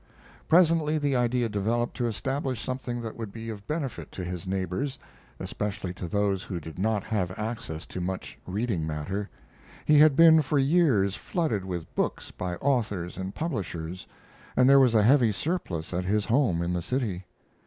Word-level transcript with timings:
Presently 0.47 0.97
the 0.97 1.15
idea 1.15 1.47
developed 1.47 1.95
to 1.97 2.07
establish 2.07 2.59
something 2.59 3.01
that 3.01 3.15
would 3.15 3.31
be 3.31 3.49
of 3.49 3.67
benefit 3.67 4.11
to 4.13 4.23
his 4.23 4.47
neighbors, 4.47 4.97
especially 5.39 5.93
to 5.93 6.07
those 6.07 6.41
who 6.41 6.59
did 6.59 6.79
not 6.79 7.03
have 7.03 7.29
access 7.37 7.85
to 7.85 8.01
much 8.01 8.39
reading 8.47 8.87
matter. 8.87 9.29
He 9.85 9.99
had 9.99 10.15
been 10.15 10.41
for 10.41 10.57
years 10.57 11.15
flooded 11.15 11.63
with 11.65 11.93
books 11.93 12.31
by 12.31 12.55
authors 12.55 13.15
and 13.15 13.35
publishers, 13.35 14.07
and 14.57 14.67
there 14.67 14.79
was 14.79 14.95
a 14.95 15.03
heavy 15.03 15.31
surplus 15.31 15.93
at 15.93 16.05
his 16.05 16.25
home 16.25 16.63
in 16.63 16.73
the 16.73 16.81
city. 16.81 17.25